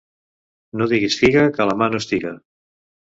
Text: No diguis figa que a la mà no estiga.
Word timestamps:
No 0.79 0.87
diguis 0.95 1.17
figa 1.23 1.43
que 1.59 1.63
a 1.67 1.67
la 1.73 1.77
mà 1.83 1.91
no 1.93 2.01
estiga. 2.05 2.33